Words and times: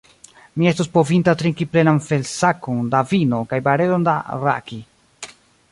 Mi 0.59 0.69
estus 0.69 0.87
povinta 0.95 1.35
trinki 1.41 1.67
plenan 1.75 1.99
felsakon 2.07 2.89
da 2.95 3.03
vino 3.13 3.43
kaj 3.53 3.61
barelon 3.69 4.09
da 4.09 4.19
rhaki. 4.39 4.81